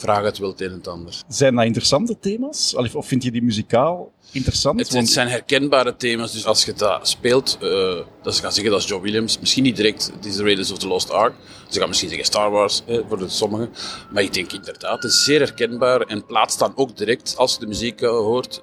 vraagt 0.00 0.24
het 0.24 0.38
wel 0.38 0.50
het 0.50 0.60
een 0.60 0.70
en 0.70 0.74
het 0.74 0.88
ander. 0.88 1.22
Zijn 1.28 1.54
dat 1.54 1.64
interessante 1.64 2.18
thema's? 2.18 2.74
Of 2.74 3.06
vind 3.06 3.22
je 3.22 3.30
die 3.30 3.42
muzikaal 3.42 4.12
interessant? 4.32 4.80
Het, 4.80 4.92
het 4.92 5.08
zijn 5.08 5.28
herkenbare 5.28 5.96
thema's, 5.96 6.32
dus 6.32 6.46
als 6.46 6.64
je 6.64 6.72
dat 6.72 7.08
speelt, 7.08 7.58
uh, 7.62 7.98
dat 8.22 8.34
ze 8.34 8.42
gaan 8.42 8.52
zeggen 8.52 8.72
dat 8.72 8.82
is 8.82 8.88
John 8.88 9.02
Williams. 9.02 9.38
Misschien 9.38 9.62
niet 9.62 9.76
direct, 9.76 10.12
is 10.22 10.36
The 10.36 10.42
Raiders 10.42 10.70
of 10.70 10.78
the 10.78 10.88
Lost 10.88 11.10
Ark. 11.10 11.34
Ze 11.68 11.78
gaan 11.78 11.88
misschien 11.88 12.08
zeggen 12.08 12.26
Star 12.26 12.50
Wars, 12.50 12.82
eh, 12.86 12.98
voor 13.08 13.18
de 13.18 13.28
sommigen. 13.28 13.70
Maar 14.12 14.22
ik 14.22 14.32
denk 14.32 14.52
inderdaad, 14.52 15.02
het 15.02 15.12
is 15.12 15.24
zeer 15.24 15.40
herkenbaar 15.40 16.00
en 16.00 16.26
plaatst 16.26 16.58
dan 16.58 16.72
ook 16.74 16.96
direct, 16.96 17.34
als 17.36 17.52
je 17.52 17.60
de 17.60 17.66
muziek 17.66 18.00
uh, 18.00 18.10
hoort, 18.10 18.62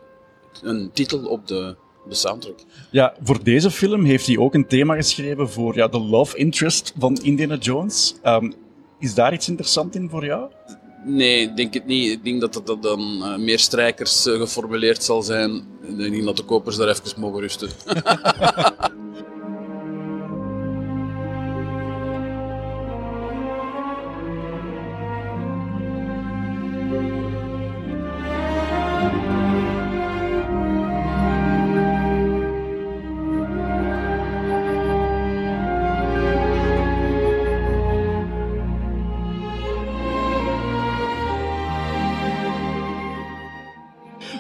een 0.62 0.90
titel 0.94 1.26
op 1.26 1.48
de, 1.48 1.76
de 2.08 2.16
soundtrack. 2.16 2.60
Ja, 2.92 3.14
voor 3.24 3.44
deze 3.44 3.72
film 3.72 4.04
heeft 4.04 4.28
hij 4.28 4.38
ook 4.38 4.54
een 4.54 4.68
thema 4.68 4.96
geschreven 4.96 5.50
voor 5.50 5.76
ja, 5.76 5.88
de 5.88 6.00
love 6.00 6.38
interest 6.38 6.94
van 7.00 7.18
Indiana 7.22 7.56
Jones. 7.56 8.16
Um, 8.24 8.54
is 9.00 9.14
daar 9.14 9.34
iets 9.34 9.50
interessants 9.50 9.96
in 9.96 10.10
voor 10.10 10.26
jou? 10.26 10.50
Nee, 11.08 11.42
ik 11.42 11.56
denk 11.56 11.74
het 11.74 11.86
niet. 11.86 12.12
Ik 12.12 12.24
denk 12.24 12.42
dat 12.42 12.62
dat 12.66 12.84
dan 12.84 13.02
uh, 13.02 13.38
meer 13.38 13.60
strijkers 13.60 14.28
uh, 14.28 14.40
geformuleerd 14.40 15.04
zal 15.04 15.22
zijn. 15.22 15.68
Ik 15.88 15.98
denk 15.98 16.24
dat 16.24 16.38
de 16.38 16.44
kopers 16.44 16.76
daar 16.76 16.88
even 16.90 17.20
mogen 17.20 17.40
rusten. 17.40 17.70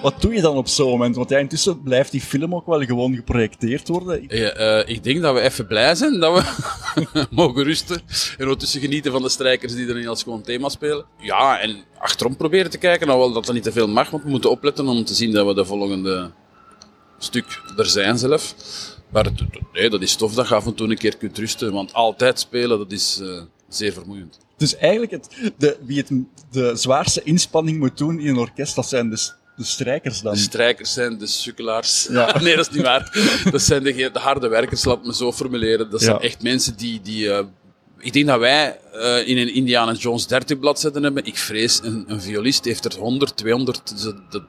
Wat 0.05 0.21
doe 0.21 0.33
je 0.33 0.41
dan 0.41 0.57
op 0.57 0.67
zo'n 0.67 0.89
moment? 0.89 1.15
Want 1.15 1.29
ja, 1.29 1.37
intussen 1.37 1.81
blijft 1.81 2.11
die 2.11 2.21
film 2.21 2.55
ook 2.55 2.65
wel 2.65 2.81
gewoon 2.81 3.15
geprojecteerd 3.15 3.87
worden. 3.87 4.25
Ja, 4.27 4.59
uh, 4.59 4.89
ik 4.89 5.03
denk 5.03 5.21
dat 5.21 5.33
we 5.33 5.41
even 5.41 5.67
blij 5.67 5.95
zijn 5.95 6.19
dat 6.19 6.33
we 6.37 7.25
mogen 7.29 7.63
rusten. 7.63 8.01
En 8.37 8.43
ondertussen 8.43 8.81
genieten 8.81 9.11
van 9.11 9.21
de 9.21 9.29
strijkers 9.29 9.75
die 9.75 9.87
er 9.87 9.95
niet 9.95 10.07
als 10.07 10.23
gewoon 10.23 10.41
thema 10.41 10.69
spelen. 10.69 11.05
Ja, 11.19 11.59
en 11.59 11.83
achterom 11.97 12.35
proberen 12.35 12.71
te 12.71 12.77
kijken. 12.77 13.07
Nou, 13.07 13.19
wel 13.19 13.31
dat 13.31 13.47
er 13.47 13.53
niet 13.53 13.63
te 13.63 13.71
veel 13.71 13.87
mag, 13.87 14.09
want 14.09 14.23
we 14.23 14.29
moeten 14.29 14.49
opletten 14.49 14.87
om 14.87 15.05
te 15.05 15.13
zien 15.13 15.31
dat 15.31 15.45
we 15.45 15.53
de 15.53 15.65
volgende 15.65 16.31
stuk 17.17 17.61
er 17.77 17.85
zijn 17.85 18.17
zelf. 18.17 18.55
Maar 19.09 19.31
nee, 19.73 19.89
dat 19.89 20.01
is 20.01 20.15
tof 20.15 20.33
dat 20.33 20.47
je 20.47 20.55
af 20.55 20.65
en 20.65 20.73
toe 20.73 20.89
een 20.89 20.97
keer 20.97 21.17
kunt 21.17 21.37
rusten. 21.37 21.73
Want 21.73 21.93
altijd 21.93 22.39
spelen, 22.39 22.77
dat 22.77 22.91
is 22.91 23.19
uh, 23.21 23.41
zeer 23.69 23.93
vermoeiend. 23.93 24.39
Dus 24.57 24.75
eigenlijk, 24.75 25.11
het, 25.11 25.53
de, 25.57 25.77
wie 25.81 25.97
het 25.97 26.11
de 26.51 26.75
zwaarste 26.75 27.23
inspanning 27.23 27.79
moet 27.79 27.97
doen 27.97 28.19
in 28.19 28.27
een 28.27 28.37
orkest, 28.37 28.75
dat 28.75 28.89
zijn 28.89 29.09
de 29.09 29.43
de 29.55 29.63
strijkers 29.63 30.21
dan? 30.21 30.33
De 30.33 30.39
strijkers 30.39 30.93
zijn 30.93 31.17
de 31.17 31.27
sukkelaars. 31.27 32.07
Ja. 32.09 32.37
nee, 32.41 32.55
dat 32.55 32.67
is 32.67 32.75
niet 32.75 32.83
waar. 32.83 33.17
Dat 33.51 33.61
zijn 33.61 33.83
de, 33.83 33.93
de 33.93 34.19
harde 34.19 34.47
werkers, 34.47 34.85
laat 34.85 35.05
me 35.05 35.13
zo 35.13 35.31
formuleren. 35.31 35.89
Dat 35.89 36.01
zijn 36.01 36.15
ja. 36.15 36.21
echt 36.21 36.41
mensen 36.41 36.77
die... 36.77 37.01
die 37.01 37.25
uh, 37.25 37.39
ik 37.99 38.13
denk 38.13 38.27
dat 38.27 38.39
wij 38.39 38.79
uh, 38.93 39.27
in 39.27 39.37
een 39.37 39.53
Indiana 39.53 39.91
Jones 39.91 40.27
30 40.27 40.59
bladzijden 40.59 41.03
hebben. 41.03 41.25
Ik 41.25 41.37
vrees, 41.37 41.79
een, 41.83 42.05
een 42.07 42.21
violist 42.21 42.65
heeft 42.65 42.85
er 42.85 42.95
100, 42.95 43.37
200. 43.37 44.01
De, 44.01 44.15
de, 44.29 44.43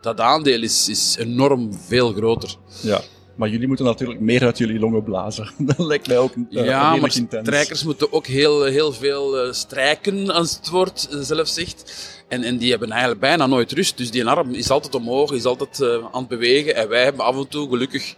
dat 0.00 0.20
aandeel 0.20 0.62
is, 0.62 0.88
is 0.88 1.16
enorm 1.18 1.78
veel 1.86 2.12
groter. 2.12 2.56
Ja. 2.80 3.00
Maar 3.34 3.48
jullie 3.48 3.66
moeten 3.66 3.84
natuurlijk 3.84 4.20
meer 4.20 4.44
uit 4.44 4.58
jullie 4.58 4.78
longen 4.78 5.02
blazen. 5.02 5.50
dat 5.76 5.78
lijkt 5.78 6.06
mij 6.06 6.18
ook 6.18 6.34
uh, 6.50 6.64
Ja, 6.64 6.96
maar 6.96 7.16
intens. 7.16 7.46
strijkers 7.46 7.84
moeten 7.84 8.12
ook 8.12 8.26
heel, 8.26 8.64
heel 8.64 8.92
veel 8.92 9.46
uh, 9.46 9.52
strijken, 9.52 10.30
als 10.30 10.56
het 10.56 10.68
woord 10.68 11.08
zelf 11.20 11.48
zegt. 11.48 12.08
En, 12.28 12.42
en 12.42 12.58
die 12.58 12.70
hebben 12.70 12.90
eigenlijk 12.90 13.20
bijna 13.20 13.46
nooit 13.46 13.72
rust. 13.72 13.96
Dus 13.96 14.10
die 14.10 14.26
arm 14.26 14.54
is 14.54 14.70
altijd 14.70 14.94
omhoog, 14.94 15.32
is 15.32 15.44
altijd 15.44 15.82
aan 16.12 16.20
het 16.20 16.28
bewegen. 16.28 16.74
En 16.74 16.88
wij 16.88 17.04
hebben 17.04 17.24
af 17.24 17.36
en 17.36 17.48
toe 17.48 17.68
gelukkig 17.68 18.14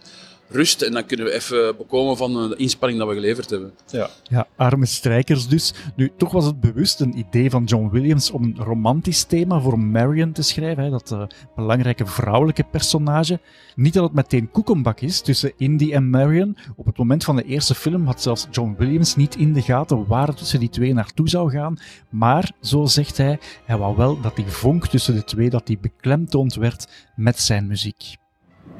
rust. 0.49 0.81
En 0.81 0.91
dan 0.91 1.05
kunnen 1.05 1.25
we 1.25 1.31
even 1.31 1.77
bekomen 1.77 2.17
van 2.17 2.49
de 2.49 2.55
inspanning 2.55 2.99
dat 2.99 3.09
we 3.09 3.15
geleverd 3.15 3.49
hebben. 3.49 3.73
Ja, 3.89 4.09
ja 4.23 4.47
arme 4.55 4.85
strijkers 4.85 5.47
dus. 5.47 5.73
Nu, 5.95 6.11
toch 6.17 6.31
was 6.31 6.45
het 6.45 6.59
bewust 6.59 6.99
een 6.99 7.17
idee 7.17 7.49
van 7.49 7.63
John 7.63 7.89
Williams 7.89 8.31
om 8.31 8.43
een 8.43 8.57
romantisch 8.57 9.23
thema 9.23 9.59
voor 9.59 9.79
Marion 9.79 10.31
te 10.31 10.41
schrijven. 10.41 10.83
Hè, 10.83 10.89
dat 10.89 11.11
uh, 11.11 11.23
belangrijke 11.55 12.05
vrouwelijke 12.05 12.63
personage. 12.63 13.39
Niet 13.75 13.93
dat 13.93 14.03
het 14.03 14.13
meteen 14.13 14.51
koekenbak 14.51 14.99
is 14.99 15.21
tussen 15.21 15.53
Indy 15.57 15.93
en 15.93 16.09
Marion. 16.09 16.57
Op 16.75 16.85
het 16.85 16.97
moment 16.97 17.23
van 17.23 17.35
de 17.35 17.43
eerste 17.43 17.75
film 17.75 18.05
had 18.05 18.21
zelfs 18.21 18.47
John 18.51 18.75
Williams 18.77 19.15
niet 19.15 19.35
in 19.35 19.53
de 19.53 19.61
gaten 19.61 20.07
waar 20.07 20.27
het 20.27 20.37
tussen 20.37 20.59
die 20.59 20.69
twee 20.69 20.93
naartoe 20.93 21.29
zou 21.29 21.51
gaan. 21.51 21.77
Maar, 22.09 22.51
zo 22.61 22.85
zegt 22.85 23.17
hij, 23.17 23.39
hij 23.65 23.77
wou 23.77 23.95
wel 23.95 24.21
dat 24.21 24.35
die 24.35 24.45
vonk 24.45 24.87
tussen 24.87 25.15
de 25.15 25.23
twee 25.23 25.49
dat 25.49 25.67
die 25.67 25.79
beklemtoond 25.79 26.53
werd 26.53 26.87
met 27.15 27.39
zijn 27.39 27.67
muziek. 27.67 28.21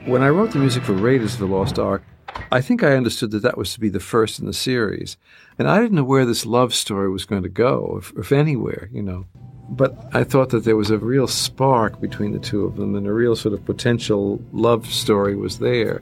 When 0.05 0.21
I 0.21 0.27
wrote 0.27 0.51
the 0.51 0.59
music 0.59 0.83
for 0.83 0.91
Raiders 0.91 1.35
of 1.35 1.39
the 1.39 1.45
Lost 1.47 1.79
Ark, 1.79 2.03
I 2.51 2.59
think 2.59 2.83
I 2.83 2.97
understood 2.97 3.31
that 3.31 3.43
that 3.43 3.57
was 3.57 3.73
to 3.73 3.79
be 3.79 3.87
the 3.87 4.01
first 4.01 4.37
in 4.37 4.45
the 4.45 4.53
series. 4.53 5.15
And 5.57 5.69
I 5.69 5.79
didn't 5.79 5.95
know 5.95 6.03
where 6.03 6.25
this 6.25 6.45
love 6.45 6.73
story 6.73 7.09
was 7.09 7.23
going 7.23 7.43
to 7.43 7.49
go, 7.49 7.99
if, 8.01 8.11
if 8.17 8.33
anywhere, 8.33 8.89
you 8.91 9.01
know. 9.01 9.25
But 9.69 9.97
I 10.13 10.25
thought 10.25 10.49
that 10.49 10.65
there 10.65 10.75
was 10.75 10.91
a 10.91 10.97
real 10.97 11.25
spark 11.25 12.01
between 12.01 12.33
the 12.33 12.39
two 12.39 12.65
of 12.65 12.75
them 12.75 12.95
and 12.95 13.07
a 13.07 13.13
real 13.13 13.33
sort 13.33 13.53
of 13.53 13.63
potential 13.65 14.41
love 14.51 14.87
story 14.87 15.37
was 15.37 15.59
there. 15.59 16.01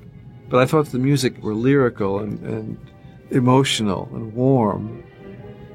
But 0.49 0.61
I 0.61 0.65
thought 0.65 0.87
the 0.87 0.97
music 0.97 1.37
were 1.43 1.53
lyrical 1.53 2.19
and, 2.19 2.39
and 2.39 2.77
emotional 3.29 4.09
and 4.13 4.33
warm. 4.33 5.03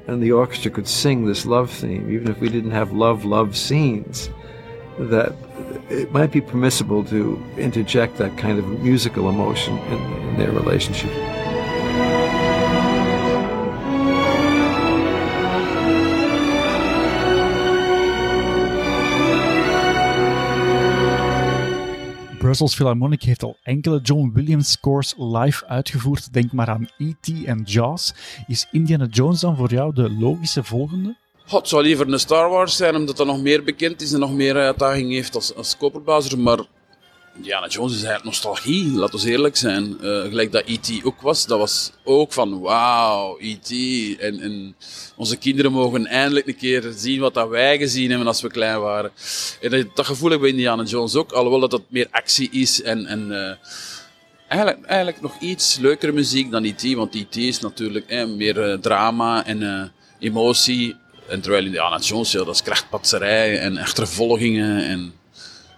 And 0.05 0.21
the 0.21 0.33
orchestra 0.33 0.71
could 0.71 0.89
sing 0.89 1.25
this 1.25 1.45
love 1.45 1.71
theme, 1.71 2.11
even 2.11 2.29
if 2.29 2.41
we 2.41 2.49
didn't 2.49 2.71
have 2.71 2.91
love, 2.91 3.23
love 3.23 3.55
scenes. 3.55 4.29
That 4.99 5.33
it 5.89 6.11
might 6.11 6.31
be 6.31 6.41
permissible 6.41 7.03
to 7.03 7.41
interject 7.57 8.17
that 8.17 8.37
kind 8.37 8.59
of 8.59 8.65
musical 8.83 9.29
emotion 9.29 9.77
in, 9.77 9.99
in 10.29 10.37
their 10.37 10.51
relationship. 10.51 11.11
Brussels 22.39 22.75
Philharmonic 22.75 23.23
heeft 23.23 23.43
al 23.43 23.57
enkele 23.63 23.99
John 24.01 24.31
Williams 24.33 24.71
scores 24.71 25.13
live 25.17 25.65
uitgevoerd. 25.65 26.33
Denk 26.33 26.51
maar 26.51 26.69
aan 26.69 26.89
E.T. 26.97 27.43
en 27.45 27.61
Jaws. 27.63 28.13
Is 28.47 28.67
Indiana 28.71 29.05
Jones 29.05 29.39
dan 29.39 29.55
voor 29.55 29.69
jou 29.69 29.93
de 29.93 30.09
logische 30.11 30.63
volgende? 30.63 31.15
Het 31.47 31.67
zou 31.67 31.83
liever 31.83 32.07
een 32.07 32.19
Star 32.19 32.49
Wars 32.49 32.75
zijn, 32.75 32.95
omdat 32.95 33.17
dat 33.17 33.27
nog 33.27 33.41
meer 33.41 33.63
bekend 33.63 34.01
is 34.01 34.11
en 34.11 34.19
nog 34.19 34.31
meer 34.31 34.55
uitdaging 34.55 35.11
heeft 35.11 35.35
als, 35.35 35.55
als 35.55 35.77
koperbazer. 35.77 36.39
Maar 36.39 36.59
Indiana 37.35 37.67
Jones 37.67 37.91
is 37.91 38.03
eigenlijk 38.03 38.25
nostalgie, 38.25 38.91
laten 38.91 39.19
we 39.19 39.29
eerlijk 39.29 39.55
zijn. 39.57 39.97
Uh, 40.01 40.21
gelijk 40.21 40.51
dat 40.51 40.63
E.T. 40.65 40.91
ook 41.03 41.21
was, 41.21 41.45
dat 41.45 41.57
was 41.57 41.91
ook 42.03 42.33
van 42.33 42.59
wauw, 42.59 43.37
E.T. 43.39 43.71
En, 44.19 44.39
en, 44.39 44.75
onze 45.15 45.37
kinderen 45.37 45.71
mogen 45.71 46.05
eindelijk 46.05 46.47
een 46.47 46.57
keer 46.57 46.93
zien 46.95 47.19
wat 47.19 47.33
dat 47.33 47.49
wij 47.49 47.77
gezien 47.77 48.09
hebben 48.09 48.27
als 48.27 48.41
we 48.41 48.49
klein 48.49 48.79
waren. 48.79 49.11
En 49.61 49.71
dat, 49.71 49.95
dat 49.95 50.05
gevoel 50.05 50.29
heb 50.29 50.37
ik 50.37 50.43
bij 50.43 50.53
Indiana 50.53 50.83
Jones 50.83 51.15
ook, 51.15 51.31
alhoewel 51.31 51.59
dat 51.59 51.71
het 51.71 51.83
meer 51.87 52.07
actie 52.11 52.49
is 52.51 52.81
en... 52.81 53.05
en 53.05 53.31
uh, 53.31 53.51
Eigenlijk, 54.47 54.85
eigenlijk 54.85 55.21
nog 55.21 55.39
iets 55.39 55.77
leukere 55.77 56.11
muziek 56.11 56.51
dan 56.51 56.63
E.T., 56.63 56.93
want 56.93 57.15
E.T. 57.15 57.35
is 57.35 57.59
natuurlijk 57.59 58.07
eh, 58.07 58.25
meer 58.25 58.69
uh, 58.69 58.77
drama 58.79 59.45
en 59.45 59.91
emotie. 60.19 60.95
En 61.29 61.41
terwijl 61.41 61.65
Indiana 61.65 61.97
Jones, 61.97 62.31
ja, 62.31 62.43
dat 62.43 62.55
is 62.55 62.63
krachtpatserij 62.63 63.59
en 63.59 63.77
achtervolgingen 63.77 64.87
en 64.87 65.13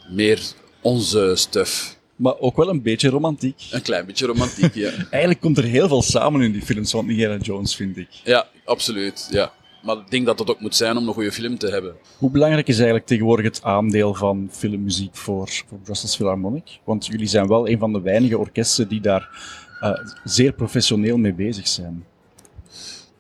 meer 0.10 0.42
onze 0.82 1.32
stuff. 1.36 1.98
Maar 2.16 2.40
ook 2.40 2.56
wel 2.56 2.70
een 2.70 2.82
beetje 2.82 3.10
romantiek. 3.10 3.62
Een 3.72 3.82
klein 3.82 4.06
beetje 4.06 4.26
romantiek, 4.26 4.74
ja. 4.74 4.90
Eigenlijk 5.10 5.42
komt 5.42 5.58
er 5.58 5.64
heel 5.64 5.88
veel 5.88 6.02
samen 6.02 6.42
in 6.42 6.52
die 6.52 6.62
films 6.62 6.92
van 6.92 7.10
Indiana 7.10 7.38
Jones, 7.38 7.76
vind 7.76 7.98
ik. 7.98 8.10
Ja, 8.24 8.48
absoluut, 8.66 9.28
ja. 9.32 9.52
Maar 9.84 9.98
ik 9.98 10.12
denk 10.12 10.26
dat 10.26 10.38
dat 10.38 10.50
ook 10.50 10.60
moet 10.60 10.76
zijn 10.76 10.98
om 10.98 11.08
een 11.08 11.14
goede 11.14 11.32
film 11.32 11.58
te 11.58 11.68
hebben. 11.68 11.96
Hoe 12.18 12.32
belangrijk 12.32 12.68
is 12.68 12.76
eigenlijk 12.76 13.06
tegenwoordig 13.06 13.46
het 13.46 13.64
aandeel 13.64 14.14
van 14.14 14.50
filmmuziek 14.52 15.16
voor, 15.16 15.50
voor 15.68 15.80
Brussels 15.84 16.16
Philharmonic? 16.16 16.80
Want 16.84 17.06
jullie 17.06 17.28
zijn 17.28 17.48
wel 17.48 17.70
een 17.70 17.80
van 17.80 17.94
de 17.94 18.02
weinige 18.02 18.38
orkesten 18.38 18.88
die 18.88 19.02
daar 19.02 19.30
uh, 19.82 19.92
zeer 20.24 20.54
professioneel 20.54 21.18
mee 21.18 21.34
bezig 21.34 21.68
zijn. 21.68 22.06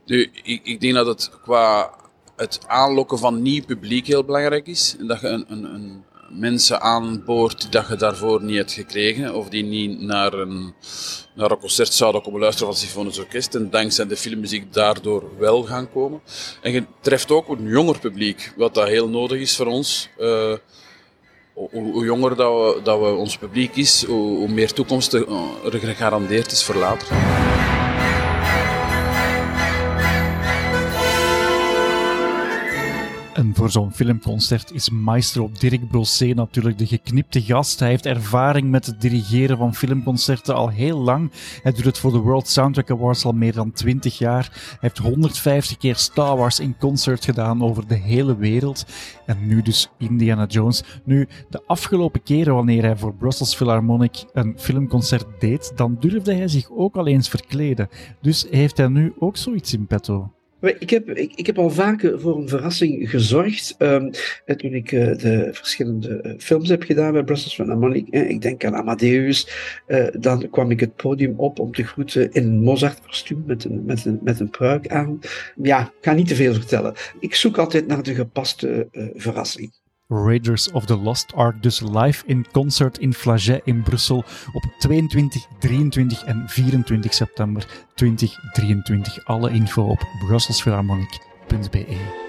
Nu, 0.06 0.30
ik, 0.44 0.62
ik 0.64 0.82
denk 0.82 0.94
dat 0.94 1.06
het 1.06 1.32
qua 1.42 1.90
het 2.39 2.60
aanlokken 2.67 3.17
van 3.17 3.41
nieuw 3.41 3.65
publiek 3.65 4.08
heel 4.08 4.24
belangrijk 4.24 4.67
is. 4.67 4.96
Dat 5.00 5.22
je 5.22 5.27
een, 5.27 5.46
een, 5.48 5.63
een 5.63 6.03
mensen 6.29 6.81
aanboord 6.81 7.72
dat 7.72 7.88
je 7.88 7.96
daarvoor 7.96 8.43
niet 8.43 8.58
hebt 8.58 8.72
gekregen, 8.72 9.36
of 9.36 9.50
die 9.50 9.63
niet 9.63 10.01
naar 10.01 10.34
een, 10.34 10.74
naar 11.36 11.51
een 11.51 11.60
concert 11.60 11.93
zouden 11.93 12.22
komen 12.22 12.39
luisteren 12.39 12.74
van 12.74 12.81
Symfonisch 12.81 13.19
Orkest. 13.19 13.55
En 13.55 13.69
dankzij 13.69 14.08
de 14.08 14.17
filmmuziek 14.17 14.74
daardoor 14.74 15.24
wel 15.38 15.63
gaan 15.63 15.91
komen. 15.91 16.22
En 16.62 16.72
je 16.72 16.86
treft 17.01 17.31
ook 17.31 17.48
een 17.48 17.67
jonger 17.67 18.00
publiek, 18.00 18.53
wat 18.55 18.74
dat 18.74 18.88
heel 18.88 19.10
nodig 19.10 19.39
is 19.39 19.55
voor 19.55 19.65
ons. 19.65 20.10
Uh, 20.19 20.53
hoe, 21.53 22.05
jonger 22.05 22.36
dat 22.36 22.75
we, 22.75 22.81
dat 22.84 23.00
we 23.00 23.05
ons 23.05 23.38
publiek 23.38 23.75
is, 23.75 24.05
hoe, 24.05 24.38
hoe 24.38 24.48
meer 24.48 24.74
toekomst 24.74 25.13
er 25.13 25.79
gegarandeerd 25.79 26.51
is 26.51 26.63
voor 26.63 26.75
later. 26.75 27.08
En 33.39 33.55
voor 33.55 33.69
zo'n 33.69 33.91
filmconcert 33.91 34.72
is 34.72 34.89
maestro 34.89 35.51
Dirk 35.60 35.88
Brossé 35.88 36.25
natuurlijk 36.25 36.77
de 36.77 36.86
geknipte 36.86 37.41
gast. 37.41 37.79
Hij 37.79 37.89
heeft 37.89 38.05
ervaring 38.05 38.69
met 38.69 38.86
het 38.86 39.01
dirigeren 39.01 39.58
van 39.58 39.75
filmconcerten 39.75 40.55
al 40.55 40.69
heel 40.69 40.98
lang. 40.98 41.31
Hij 41.63 41.72
doet 41.72 41.86
het 41.86 41.98
voor 41.98 42.12
de 42.12 42.17
World 42.17 42.48
Soundtrack 42.48 42.91
Awards 42.91 43.25
al 43.25 43.31
meer 43.31 43.53
dan 43.53 43.72
20 43.72 44.17
jaar. 44.17 44.50
Hij 44.51 44.77
heeft 44.79 44.98
150 44.98 45.77
keer 45.77 45.96
Star 45.96 46.38
Wars 46.38 46.60
in 46.60 46.77
concert 46.77 47.25
gedaan 47.25 47.63
over 47.63 47.88
de 47.88 47.96
hele 47.96 48.38
wereld. 48.38 48.86
En 49.25 49.48
nu 49.48 49.62
dus 49.62 49.89
Indiana 49.98 50.46
Jones. 50.46 50.84
Nu, 51.03 51.27
de 51.50 51.62
afgelopen 51.67 52.24
keren 52.24 52.53
wanneer 52.53 52.84
hij 52.84 52.98
voor 52.98 53.13
Brussels 53.13 53.55
Philharmonic 53.55 54.25
een 54.34 54.53
filmconcert 54.58 55.25
deed, 55.39 55.72
dan 55.75 55.98
durfde 56.00 56.34
hij 56.34 56.48
zich 56.48 56.69
ook 56.72 56.96
al 56.96 57.08
eens 57.08 57.29
verkleden. 57.29 57.89
Dus 58.22 58.48
heeft 58.50 58.77
hij 58.77 58.88
nu 58.88 59.13
ook 59.19 59.38
zoiets 59.38 59.74
in 59.74 59.88
petto. 59.88 60.31
Ik 60.62 60.89
heb, 60.89 61.10
ik, 61.10 61.32
ik, 61.36 61.46
heb 61.46 61.58
al 61.58 61.70
vaker 61.70 62.20
voor 62.20 62.38
een 62.38 62.48
verrassing 62.48 63.10
gezorgd. 63.10 63.75
Um, 63.78 64.12
toen 64.58 64.74
ik 64.74 64.92
uh, 64.92 65.18
de 65.18 65.50
verschillende 65.51 66.22
uh, 66.24 66.34
films 66.38 66.70
heb 66.70 66.84
gedaan 66.84 67.12
bij 67.12 67.24
Brussels 67.24 67.56
Philharmonic. 67.56 68.08
Eh, 68.10 68.30
ik 68.30 68.42
denk 68.42 68.66
aan 68.66 68.75
Amadeus. 68.75 69.48
Dan 70.20 70.50
kwam 70.50 70.72
ik 70.72 70.80
het 70.80 70.96
podium 70.96 71.34
op 71.38 71.60
om 71.60 71.74
te 71.74 71.84
groeten 71.84 72.32
in 72.32 72.44
een 72.44 72.63
Mozart-kostuum 72.63 73.44
met 73.46 73.63
een, 73.63 73.86
met, 73.86 74.06
een, 74.06 74.20
met 74.24 74.39
een 74.39 74.50
pruik 74.50 74.88
aan. 74.88 75.20
Ja, 75.62 75.82
ik 75.82 75.92
ga 76.01 76.13
niet 76.13 76.28
te 76.28 76.36
veel 76.36 76.54
vertellen. 76.54 76.94
Ik 77.20 77.36
zoek 77.36 77.58
altijd 77.58 77.88
naar 77.88 78.04
de 78.04 78.13
gepaste 78.13 78.88
verrassing. 79.16 79.72
Raiders 80.12 80.72
of 80.72 80.86
the 80.86 80.98
Lost 80.98 81.34
Ark 81.36 81.62
dus 81.62 81.82
live 81.82 82.24
in 82.25 82.46
concert 82.51 82.98
in 82.98 83.13
Flaget 83.13 83.62
in 83.66 83.84
Brussel 83.84 84.24
op 84.54 84.63
22, 84.80 85.46
23 85.60 86.24
en 86.24 86.44
24 86.48 87.13
september 87.13 87.66
2023. 87.94 89.25
Alle 89.25 89.51
info 89.51 89.84
op 89.84 90.08
brusselsphilharmonic.be. 90.28 92.29